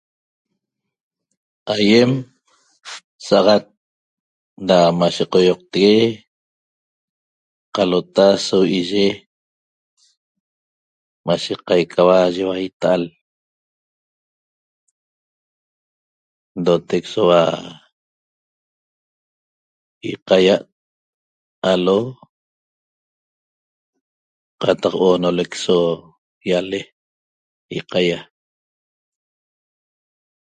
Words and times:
Aiem 1.75 2.11
saxat 3.27 3.63
da 4.67 4.77
maye 4.99 5.23
caioqtegue 5.31 5.97
qalota 7.75 8.27
so 8.45 8.57
iye 8.79 9.05
maye 11.25 11.53
caica 11.67 12.01
hua 12.05 12.19
maye 12.49 12.63
itaal 12.71 13.03
n'dooteq 16.59 17.03
so 17.13 17.21
hua 17.25 17.43
ilqaia 20.09 20.55
aló 21.71 21.99
qataq 24.61 24.93
onoleq 25.11 25.51
so 25.65 25.77
yale 26.49 26.81
ilqaia 27.77 28.19